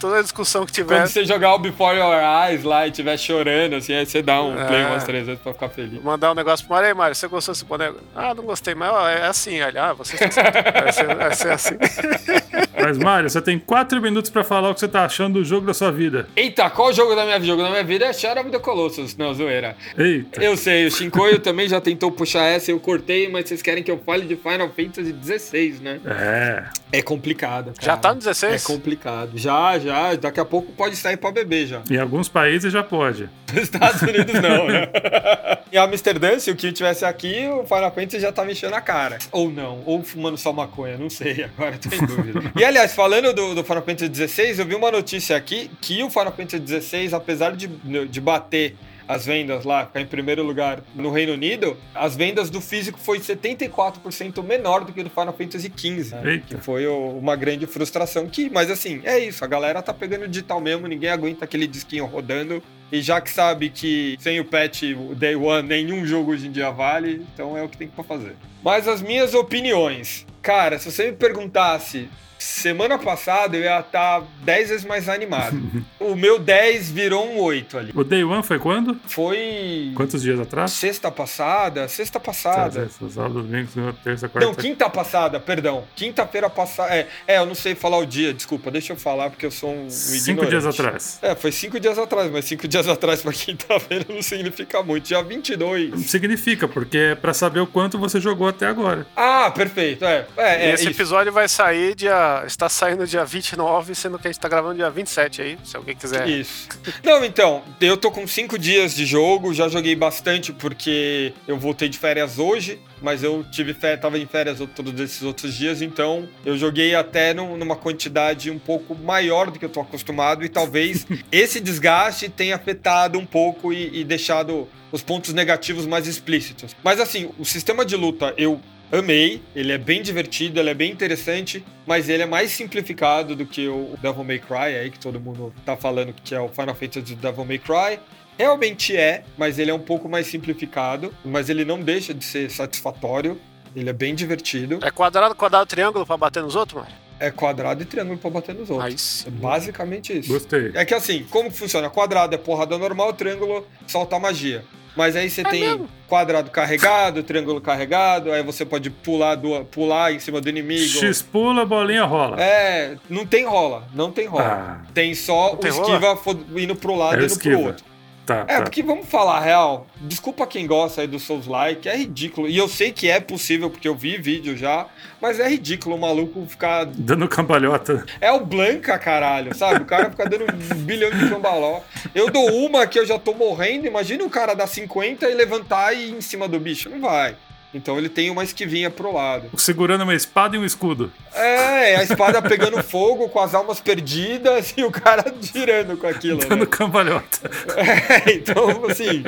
[0.00, 0.98] Toda discussão que tiver.
[1.00, 4.42] Quando você jogar o Before Your Eyes lá e estiver chorando, assim, aí você dá
[4.42, 4.64] um É.
[4.66, 6.02] play umas três vezes pra ficar feliz.
[6.02, 7.98] Mandar um negócio pro Mário, aí Mário, você gostou desse boneco?
[8.14, 10.34] Ah, não gostei, mas ó, é assim, olha, ah, você certo.
[10.72, 11.74] vai, ser, vai ser assim.
[12.82, 15.66] Mas, Mário, você tem quatro minutos pra falar o que você tá achando do jogo
[15.66, 16.26] da sua vida.
[16.34, 17.44] Eita, qual o jogo da minha vida?
[17.52, 19.16] O jogo da minha vida é Shadow of the Colossus.
[19.16, 19.76] Não, zoeira.
[19.96, 20.42] Eita.
[20.42, 23.90] Eu sei, o Shinkoio também já tentou puxar essa, eu cortei, mas vocês querem que
[23.90, 26.00] eu fale de Final Fantasy XVI, né?
[26.06, 26.64] É.
[26.92, 27.86] É complicado, cara.
[27.86, 28.64] Já tá no É 16?
[28.64, 29.30] complicado.
[29.34, 30.14] Já, já.
[30.14, 31.80] Daqui a pouco pode sair pra beber já.
[31.90, 33.30] Em alguns países já pode.
[33.52, 34.88] Nos Estados Unidos não, né?
[35.72, 39.18] em Amsterdã, se o Kyo tivesse aqui, o Final Fantasy já tava enchendo a cara.
[39.30, 42.52] Ou não, ou fumando só maconha, não sei, agora tô em dúvida.
[42.54, 46.10] e aliás, falando do, do Final Fantasy XVI, eu vi uma notícia aqui que o
[46.10, 47.66] Final Fantasy XVI, apesar de,
[48.06, 48.74] de bater
[49.12, 53.18] as vendas lá, ficar em primeiro lugar no Reino Unido, as vendas do físico foi
[53.20, 56.42] 74% menor do que do Final Fantasy XV, né?
[56.46, 58.26] Que foi o- uma grande frustração.
[58.26, 62.06] Que, mas assim, é isso, a galera tá pegando digital mesmo, ninguém aguenta aquele disquinho
[62.06, 62.62] rodando.
[62.90, 66.50] E já que sabe que sem o patch o Day One nenhum jogo hoje em
[66.52, 68.36] dia vale, então é o que tem pra fazer.
[68.62, 70.26] Mas as minhas opiniões.
[70.42, 72.08] Cara, se você me perguntasse
[72.42, 75.56] semana passada, eu ia estar 10 vezes mais animado.
[76.00, 77.92] o meu 10 virou um 8 ali.
[77.94, 78.96] O Day One foi quando?
[79.06, 79.92] Foi.
[79.94, 80.72] Quantos dias atrás?
[80.72, 81.86] Sexta passada?
[81.88, 82.88] Sexta passada.
[82.88, 84.46] Sábado, domingo, segunda, terça, quarta.
[84.46, 85.84] Não, quinta passada, perdão.
[85.94, 86.94] Quinta-feira passada.
[86.94, 89.72] É, é, eu não sei falar o dia, desculpa, deixa eu falar porque eu sou
[89.74, 90.50] um, Cinco ignorante.
[90.50, 91.18] dias atrás.
[91.22, 95.04] É, foi cinco dias atrás, mas cinco dias atrás pra quinta-feira não significa muito.
[95.04, 96.06] Dia 22.
[96.06, 99.06] Significa, porque é pra saber o quanto você jogou até agora.
[99.16, 100.04] Ah, perfeito.
[100.04, 100.92] É, é, E é esse isso.
[100.92, 102.31] episódio vai sair dia.
[102.46, 105.94] Está saindo dia 29, sendo que a gente tá gravando dia 27 aí, se alguém
[105.96, 106.28] quiser.
[106.28, 106.68] Isso.
[107.04, 111.88] Não, então, eu tô com cinco dias de jogo, já joguei bastante porque eu voltei
[111.88, 116.28] de férias hoje, mas eu tive férias, tava em férias todos esses outros dias, então
[116.44, 120.48] eu joguei até num- numa quantidade um pouco maior do que eu tô acostumado e
[120.48, 126.76] talvez esse desgaste tenha afetado um pouco e, e deixado os pontos negativos mais explícitos.
[126.84, 128.60] Mas assim, o sistema de luta eu
[128.98, 133.46] amei, ele é bem divertido, ele é bem interessante, mas ele é mais simplificado do
[133.46, 136.74] que o Devil May Cry aí, que todo mundo tá falando que é o Final
[136.74, 137.98] Fantasy do Devil May Cry.
[138.38, 142.50] Realmente é, mas ele é um pouco mais simplificado, mas ele não deixa de ser
[142.50, 143.40] satisfatório.
[143.74, 144.78] Ele é bem divertido.
[144.82, 146.94] É quadrado, quadrado, triângulo pra bater nos outros, mano?
[147.18, 149.24] É quadrado e triângulo pra bater nos outros.
[149.26, 150.28] É basicamente isso.
[150.32, 150.72] Gostei.
[150.74, 151.88] É que assim, como que funciona?
[151.88, 154.64] Quadrado é porrada normal, triângulo solta magia.
[154.96, 155.88] Mas aí você É tem mesmo?
[156.06, 160.82] quadrado carregado, triângulo carregado, aí você pode pular, do, pular em cima do inimigo.
[160.98, 162.40] X pula, bolinha rola.
[162.42, 164.80] É, não tem rola, não tem rola.
[164.84, 164.86] Ah.
[164.92, 167.56] Tem só o esquiva fo- indo pro lado É e indo esquiva.
[167.56, 167.91] pro outro.
[168.24, 168.62] Tá, É, tá.
[168.62, 169.86] porque vamos falar a real.
[170.00, 172.48] Desculpa quem gosta aí do Souls Like, é ridículo.
[172.48, 174.86] E eu sei que é possível, porque eu vi vídeo já,
[175.20, 176.84] mas é ridículo o maluco ficar.
[176.86, 178.04] Dando cambalhota.
[178.20, 179.82] É o Blanca, caralho, sabe?
[179.82, 181.80] O cara fica dando um bilhão de cambaló.
[182.14, 185.92] Eu dou uma que eu já tô morrendo, imagina o cara dar 50 e levantar
[185.92, 186.88] e ir em cima do bicho.
[186.88, 187.36] Não vai.
[187.74, 189.48] Então ele tem uma esquivinha pro lado.
[189.56, 191.10] Segurando uma espada e um escudo.
[191.34, 196.38] É, a espada pegando fogo com as almas perdidas e o cara girando com aquilo.
[196.38, 196.46] né?
[196.48, 197.50] Dando cambalhota.
[197.74, 199.24] É, então, assim,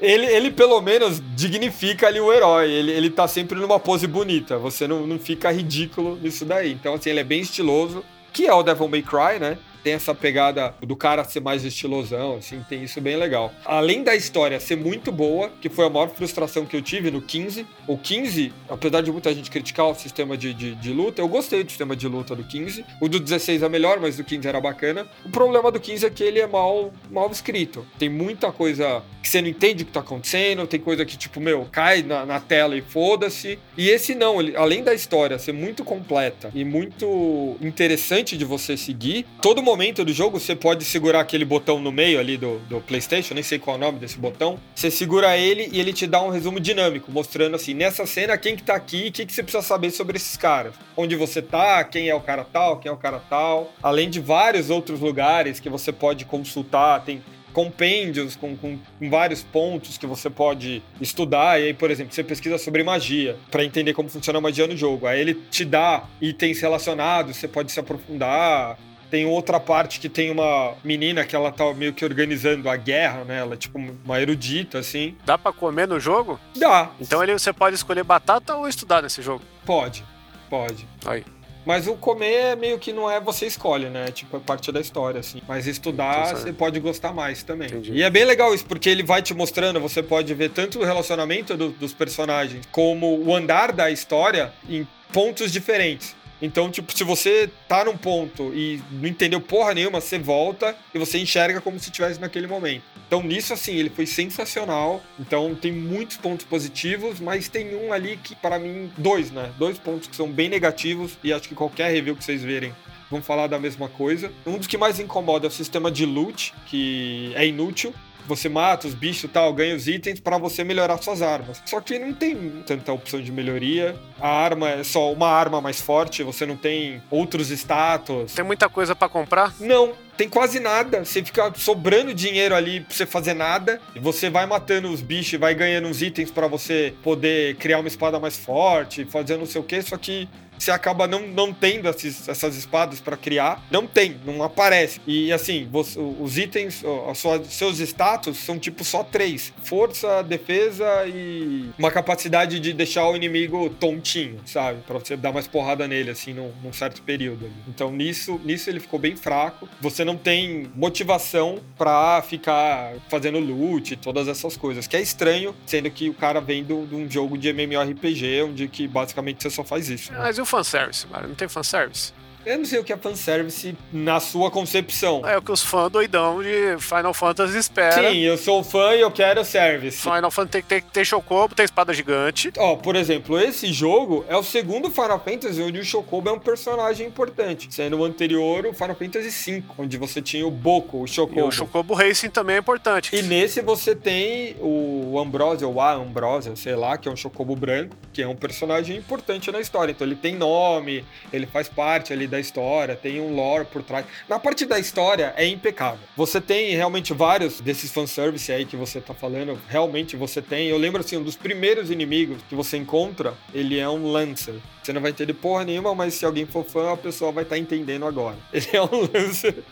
[0.00, 2.70] ele, ele pelo menos dignifica ali o herói.
[2.70, 4.58] Ele, ele tá sempre numa pose bonita.
[4.58, 6.72] Você não, não fica ridículo nisso daí.
[6.72, 9.58] Então, assim, ele é bem estiloso, que é o Devil May Cry, né?
[9.82, 13.52] Tem essa pegada do cara ser mais estilosão, assim, tem isso bem legal.
[13.64, 17.20] Além da história ser muito boa, que foi a maior frustração que eu tive no
[17.20, 17.66] 15.
[17.86, 21.64] O 15, apesar de muita gente criticar o sistema de, de, de luta, eu gostei
[21.64, 22.84] do sistema de luta do 15.
[23.00, 25.06] O do 16 é melhor, mas o 15 era bacana.
[25.24, 27.86] O problema do 15 é que ele é mal, mal escrito.
[27.98, 31.40] Tem muita coisa que você não entende o que tá acontecendo, tem coisa que, tipo,
[31.40, 33.58] meu, cai na, na tela e foda-se.
[33.76, 38.76] E esse não, ele, além da história ser muito completa e muito interessante de você
[38.76, 42.80] seguir, todo momento do jogo você pode segurar aquele botão no meio ali do, do
[42.80, 44.58] PlayStation, nem sei qual é o nome desse botão.
[44.74, 48.56] Você segura ele e ele te dá um resumo dinâmico, mostrando assim, nessa cena, quem
[48.56, 50.74] que tá aqui e o que, que você precisa saber sobre esses caras.
[50.96, 53.72] Onde você tá, quem é o cara tal, quem é o cara tal.
[53.80, 59.42] Além de vários outros lugares que você pode consultar, tem compêndios com, com, com vários
[59.42, 61.60] pontos que você pode estudar.
[61.60, 64.76] E aí, por exemplo, você pesquisa sobre magia para entender como funciona a magia no
[64.76, 65.06] jogo.
[65.06, 68.78] Aí ele te dá itens relacionados, você pode se aprofundar.
[69.10, 73.24] Tem outra parte que tem uma menina que ela tá meio que organizando a guerra,
[73.24, 73.38] né?
[73.40, 75.16] Ela é tipo uma erudita, assim.
[75.24, 76.38] Dá pra comer no jogo?
[76.56, 76.90] Dá.
[77.00, 79.42] Então ele, você pode escolher batata ou estudar nesse jogo.
[79.66, 80.04] Pode.
[80.48, 80.86] Pode.
[81.04, 81.24] Aí.
[81.66, 84.06] Mas o comer é meio que não é você escolhe, né?
[84.10, 85.42] Tipo, é parte da história, assim.
[85.46, 87.68] Mas estudar, Então, você pode gostar mais também.
[87.68, 87.92] Entendi.
[87.92, 90.84] E é bem legal isso, porque ele vai te mostrando, você pode ver tanto o
[90.84, 96.16] relacionamento do- dos personagens, como o andar da história em pontos diferentes.
[96.42, 100.98] Então, tipo, se você tá num ponto e não entendeu porra nenhuma, você volta e
[100.98, 102.82] você enxerga como se estivesse naquele momento.
[103.06, 105.02] Então, nisso, assim, ele foi sensacional.
[105.18, 109.52] Então, tem muitos pontos positivos, mas tem um ali que, para mim, dois, né?
[109.58, 112.72] Dois pontos que são bem negativos e acho que qualquer review que vocês verem
[113.10, 114.32] vão falar da mesma coisa.
[114.46, 117.92] Um dos que mais incomoda é o sistema de loot, que é inútil.
[118.26, 121.62] Você mata os bichos e tal, ganha os itens pra você melhorar suas armas.
[121.66, 123.96] Só que não tem tanta opção de melhoria.
[124.20, 128.34] A arma é só uma arma mais forte, você não tem outros status.
[128.34, 129.54] Tem muita coisa pra comprar?
[129.60, 131.04] Não, tem quase nada.
[131.04, 133.80] Você fica sobrando dinheiro ali pra você fazer nada.
[133.94, 137.78] E você vai matando os bichos e vai ganhando uns itens pra você poder criar
[137.78, 139.80] uma espada mais forte, fazer não sei o que.
[139.82, 140.28] Só que
[140.64, 143.64] você acaba não, não tendo esses- essas espadas pra criar.
[143.70, 145.00] Não tem, não aparece.
[145.06, 146.82] E assim, você- os itens,
[147.14, 153.16] sua- seus status são tipo só três: força, defesa e uma capacidade de deixar o
[153.16, 154.80] inimigo tontinho, sabe?
[154.86, 157.46] Pra você dar mais porrada nele, assim, num, num certo período.
[157.46, 157.54] ali.
[157.68, 159.68] Então nisso, nisso ele ficou bem fraco.
[159.80, 164.86] Você não tem motivação pra ficar fazendo loot todas essas coisas.
[164.86, 168.86] Que é estranho, sendo que o cara vem de um jogo de MMORPG, onde que
[168.86, 170.12] basicamente você só faz isso.
[170.12, 170.18] né?
[170.18, 171.28] Mas e o fanservice, mano?
[171.28, 172.12] Não tem fanservice?
[172.44, 175.26] Eu não sei o que é fanservice na sua concepção.
[175.28, 178.10] É o que os fãs doidão de Final Fantasy esperam.
[178.10, 179.98] Sim, eu sou fã e eu quero service.
[179.98, 182.50] Final Fantasy tem que ter, ter Chocobo, tem espada gigante.
[182.56, 186.38] Ó, por exemplo, esse jogo é o segundo Final Fantasy onde o Chocobo é um
[186.38, 187.68] personagem importante.
[187.70, 191.46] Sendo o anterior, o Final Fantasy V, onde você tinha o Boko, o E Chocobo.
[191.46, 193.14] o Chocobo Racing também é importante.
[193.14, 197.54] E nesse você tem o Ambrosio, ou a Ambrosia, sei lá, que é um chocobo
[197.54, 199.92] branco, que é um personagem importante na história.
[199.92, 204.06] Então ele tem nome, ele faz parte ali da história, tem um lore por trás.
[204.28, 206.00] Na parte da história é impecável.
[206.16, 210.68] Você tem realmente vários desses fanservice aí que você tá falando, realmente você tem.
[210.68, 214.54] Eu lembro assim, um dos primeiros inimigos que você encontra, ele é um Lancer.
[214.82, 217.58] Você não vai entender porra nenhuma, mas se alguém for fã, a pessoa vai estar
[217.58, 218.36] entendendo agora.
[218.52, 219.62] Ele é um Lancer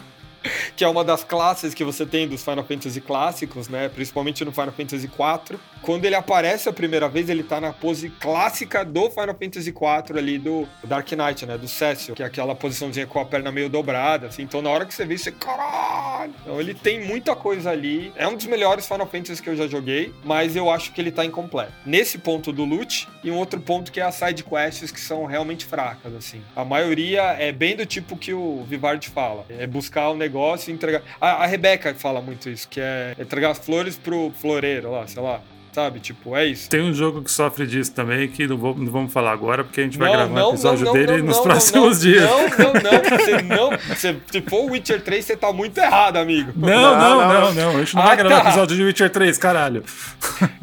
[0.76, 3.88] que é uma das classes que você tem dos Final Fantasy clássicos, né?
[3.88, 5.58] Principalmente no Final Fantasy IV.
[5.82, 10.18] quando ele aparece a primeira vez, ele tá na pose clássica do Final Fantasy IV
[10.18, 11.58] ali, do Dark Knight, né?
[11.58, 14.42] Do Cecil, que é aquela posiçãozinha com a perna meio dobrada, assim.
[14.42, 15.32] Então na hora que você vê, você.
[15.32, 16.32] Caralho!
[16.42, 18.12] Então ele tem muita coisa ali.
[18.16, 21.10] É um dos melhores Final Fantasy que eu já joguei, mas eu acho que ele
[21.10, 21.72] tá incompleto.
[21.84, 25.24] Nesse ponto do loot, e um outro ponto que é as side quests que são
[25.24, 26.42] realmente fracas, assim.
[26.54, 29.44] A maioria é bem do tipo que o Vivard fala.
[29.48, 30.27] É buscar o negócio
[30.70, 31.02] e entregar.
[31.20, 35.42] A, a Rebeca fala muito isso, que é entregar flores pro floreiro lá, sei lá
[35.78, 36.00] sabe?
[36.00, 36.68] Tipo, é isso.
[36.68, 39.80] Tem um jogo que sofre disso também, que não, vou, não vamos falar agora, porque
[39.80, 42.28] a gente vai gravar um episódio não, dele nos próximos dias.
[42.28, 43.18] Não, não, não.
[43.18, 43.70] Você não.
[43.94, 46.52] Você, se for o Witcher 3, você tá muito errado, amigo.
[46.56, 47.76] Não, não, não, não.
[47.76, 48.48] A gente não ah, vai gravar tá.
[48.48, 49.84] episódio de Witcher 3, caralho.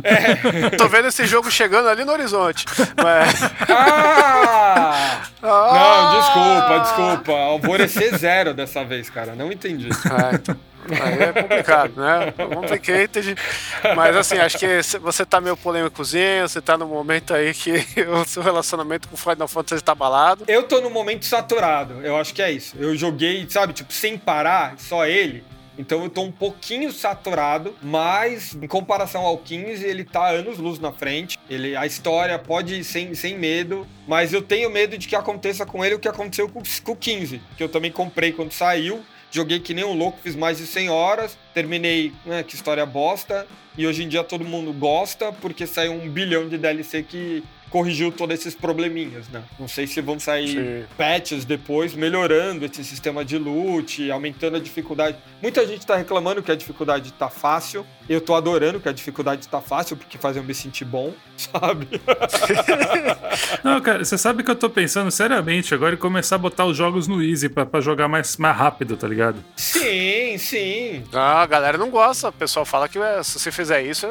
[0.03, 0.69] É.
[0.75, 2.65] Tô vendo esse jogo chegando ali no horizonte.
[3.01, 3.41] Mas...
[3.69, 5.21] Ah!
[5.41, 6.11] ah!
[6.11, 7.31] Não, desculpa, desculpa.
[7.31, 9.33] Alvorecer zero dessa vez, cara.
[9.33, 9.87] Não entendi.
[10.11, 10.57] Ah, então.
[11.01, 12.31] Aí é complicado, né?
[12.31, 13.35] Complicated.
[13.95, 17.71] Mas assim, acho que você tá meio polêmicozinho, você tá no momento aí que
[18.07, 20.45] o seu relacionamento com o Final Fantasy tá balado.
[20.47, 22.75] Eu tô no momento saturado, eu acho que é isso.
[22.77, 25.43] Eu joguei, sabe, tipo, sem parar, só ele.
[25.77, 30.79] Então eu tô um pouquinho saturado, mas em comparação ao 15, ele tá anos luz
[30.79, 31.37] na frente.
[31.49, 35.65] Ele, a história pode ir sem, sem medo, mas eu tenho medo de que aconteça
[35.65, 39.03] com ele o que aconteceu com, com o 15, que eu também comprei quando saiu
[39.35, 43.45] Joguei que nem um louco, fiz mais de 100 horas, terminei, né, que história bosta.
[43.77, 48.13] E hoje em dia todo mundo gosta porque saiu um bilhão de DLC que corrigiu
[48.13, 49.43] todos esses probleminhas, né?
[49.59, 50.85] Não sei se vão sair Sim.
[50.97, 55.17] patches depois melhorando esse sistema de loot, aumentando a dificuldade.
[55.41, 57.85] Muita gente tá reclamando que a dificuldade tá fácil.
[58.07, 62.01] Eu tô adorando que a dificuldade tá fácil, porque faz eu me sentir bom, sabe?
[63.63, 66.77] Não, cara, você sabe que eu tô pensando seriamente agora em começar a botar os
[66.77, 69.43] jogos no Easy pra, pra jogar mais, mais rápido, tá ligado?
[69.55, 71.03] Sim, sim.
[71.13, 72.29] Ah, a galera não gosta.
[72.29, 74.07] O pessoal fala que é, se você fizer isso,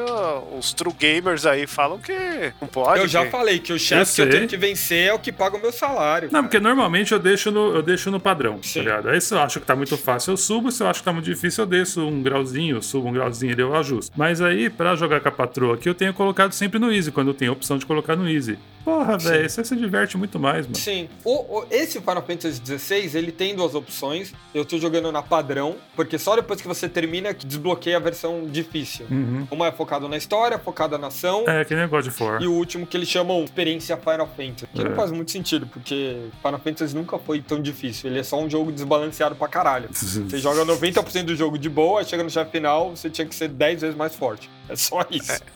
[0.57, 2.99] os true gamers aí falam que não pode.
[2.99, 5.57] Eu já falei que o chefe que eu tenho que vencer é o que paga
[5.57, 6.27] o meu salário.
[6.27, 6.43] Não, cara.
[6.43, 8.79] porque normalmente eu deixo no, eu deixo no padrão, tá sim.
[8.79, 9.09] tá ligado?
[9.09, 10.71] Aí se eu acho que tá muito fácil, eu subo.
[10.71, 13.55] Se eu acho que tá muito difícil, eu desço um grauzinho, eu subo um grauzinho
[13.57, 14.11] e eu ajusto.
[14.17, 17.29] Mas aí, pra jogar com a patroa aqui, eu tenho colocado sempre no Easy, quando
[17.29, 18.57] eu tenho a opção de colocar no Easy.
[18.83, 20.77] Porra, velho, você se diverte muito mais, mano.
[20.77, 21.09] Sim.
[21.23, 24.31] O, o, esse Final Fantasy XVI, ele tem duas opções.
[24.53, 28.45] Eu tô jogando na padrão, porque só depois que você termina que desbloqueia a versão
[28.45, 29.07] difícil.
[29.09, 29.47] Uhum.
[29.49, 31.45] Uma é focada na história, focada na ação.
[31.47, 32.41] É, que nem God of War.
[32.43, 34.67] E o último que eles chamam experiência Final Fantasy.
[34.71, 34.83] Que é.
[34.83, 38.11] não faz muito sentido, porque Final Fantasy nunca foi tão difícil.
[38.11, 39.89] Ele é só um jogo desbalanceado pra caralho.
[39.91, 43.47] você joga 90% do jogo de boa, chega no chefe final, você tinha que ser
[43.47, 44.49] 10 vezes mais forte.
[44.69, 45.31] É só isso.
[45.31, 45.55] É.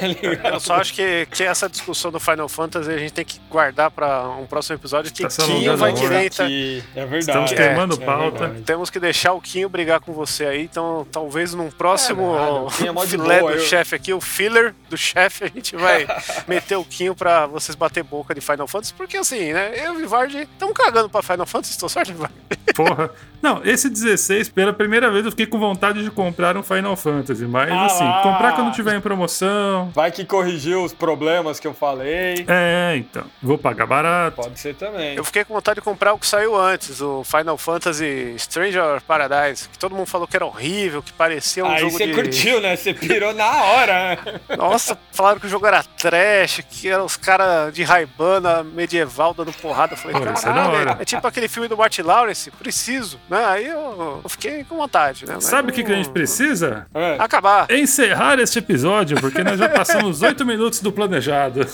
[0.52, 3.90] Eu só acho que, que essa discussão do Final Fantasy a gente tem que guardar
[3.90, 6.30] para um próximo episódio que tá Quinho vai querer.
[6.30, 6.44] Tá...
[6.44, 7.18] É verdade.
[7.18, 8.44] Estamos queimando é, pauta.
[8.44, 10.62] É temos que deixar o Quinho brigar com você aí.
[10.64, 12.34] Então, talvez num próximo
[12.68, 13.64] é, filé boa, do eu...
[13.64, 16.06] chefe aqui, o filler do chefe, a gente vai
[16.46, 18.94] meter o Quinho para vocês bater boca de Final Fantasy.
[18.94, 19.72] Porque assim, né?
[19.76, 22.34] Eu e o Vivard estamos cagando para Final Fantasy, estou certo, Vivard?
[22.74, 23.10] Porra.
[23.40, 27.44] Não, esse 16, pela primeira vez eu fiquei com vontade de comprar um Final Fantasy.
[27.44, 28.04] Mas ah, assim,
[28.44, 29.90] comprar quando tiver em promoção.
[29.94, 32.44] Vai que corrigiu os problemas que eu falei.
[32.48, 33.24] É, então.
[33.42, 34.36] Vou pagar barato.
[34.36, 35.16] Pode ser também.
[35.16, 39.68] Eu fiquei com vontade de comprar o que saiu antes, o Final Fantasy Stranger Paradise,
[39.68, 42.02] que todo mundo falou que era horrível, que parecia um Aí jogo de...
[42.02, 42.76] Aí você curtiu, né?
[42.76, 44.18] Você pirou na hora.
[44.56, 49.52] Nossa, falaram que o jogo era trash, que eram os caras de raibana medieval dando
[49.52, 49.94] porrada.
[49.94, 53.44] Eu falei, Pô, caralho, é, é tipo aquele filme do Martin Lawrence, preciso, né?
[53.44, 55.34] Aí eu, eu fiquei com vontade, né?
[55.34, 56.86] Mas Sabe o que, que a gente precisa?
[56.94, 57.16] É.
[57.18, 57.70] Acabar.
[57.70, 61.66] Encerrar este episódio, porque nós já passamos oito minutos do planejado.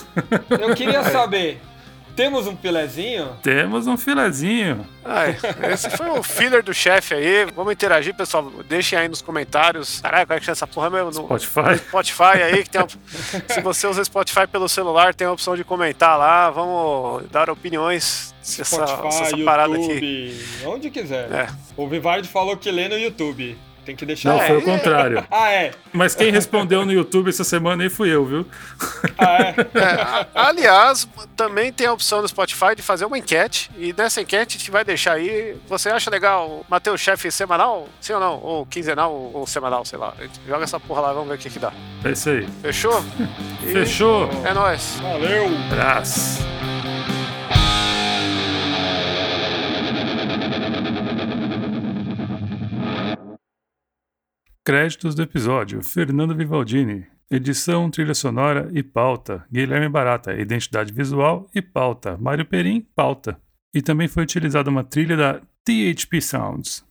[0.51, 1.61] Eu queria saber,
[2.21, 3.37] temos um filezinho?
[3.43, 4.87] Temos um filezinho.
[5.05, 5.37] Ai,
[5.73, 7.47] esse foi o filler do chefe aí.
[7.57, 8.51] Vamos interagir, pessoal.
[8.69, 10.01] Deixem aí nos comentários.
[10.01, 11.07] Caraca, como é que chama essa porra mesmo?
[11.07, 11.79] No Spotify.
[11.79, 12.87] Spotify aí, que tem
[13.49, 16.51] Se você usa Spotify pelo celular, tem a opção de comentar lá.
[16.51, 20.45] Vamos dar opiniões essa, Spotify, essa parada YouTube, aqui.
[20.67, 21.33] Onde quiser.
[21.33, 21.49] É.
[21.77, 23.57] O Vivardi falou que lê no YouTube.
[23.85, 24.31] Tem que deixar.
[24.31, 25.25] Não, foi o contrário.
[25.31, 25.73] ah, é.
[25.93, 28.47] Mas quem respondeu no YouTube essa semana aí fui eu, viu?
[29.19, 29.55] Ah, é?
[29.79, 30.27] é.
[30.35, 33.71] Aliás, também tem a opção no Spotify de fazer uma enquete.
[33.77, 35.57] E nessa enquete a gente vai deixar aí.
[35.69, 37.89] Você acha legal o chefe semanal?
[38.01, 38.41] Sim ou não?
[38.41, 40.15] Ou quinzenal ou, semanal, sei lá.
[40.19, 41.73] A gente joga essa porra lá, vamos ver o que, que dá.
[42.05, 42.47] É isso aí.
[42.63, 43.05] Fechou?
[43.73, 44.29] Fechou.
[44.45, 44.99] É nóis.
[45.01, 45.47] Valeu.
[45.71, 46.60] Abraço.
[54.63, 57.07] Créditos do episódio: Fernando Vivaldini.
[57.31, 60.35] Edição, trilha sonora e pauta: Guilherme Barata.
[60.35, 63.41] Identidade visual e pauta: Mário Perim, pauta.
[63.73, 66.85] E também foi utilizada uma trilha da THP Sounds.